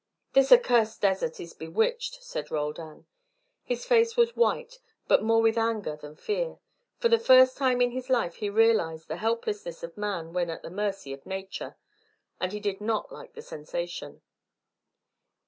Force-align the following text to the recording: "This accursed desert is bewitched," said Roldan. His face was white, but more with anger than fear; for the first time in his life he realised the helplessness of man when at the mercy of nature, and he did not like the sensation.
"This 0.33 0.51
accursed 0.51 0.99
desert 1.01 1.39
is 1.39 1.53
bewitched," 1.53 2.23
said 2.23 2.49
Roldan. 2.49 3.05
His 3.63 3.85
face 3.85 4.17
was 4.17 4.35
white, 4.35 4.79
but 5.07 5.21
more 5.21 5.43
with 5.43 5.59
anger 5.59 5.95
than 5.95 6.15
fear; 6.15 6.57
for 6.97 7.07
the 7.07 7.19
first 7.19 7.55
time 7.55 7.81
in 7.81 7.91
his 7.91 8.09
life 8.09 8.37
he 8.37 8.49
realised 8.49 9.09
the 9.09 9.17
helplessness 9.17 9.83
of 9.83 9.95
man 9.95 10.33
when 10.33 10.49
at 10.49 10.63
the 10.63 10.71
mercy 10.71 11.13
of 11.13 11.23
nature, 11.27 11.75
and 12.39 12.51
he 12.51 12.59
did 12.59 12.81
not 12.81 13.11
like 13.11 13.33
the 13.35 13.43
sensation. 13.43 14.23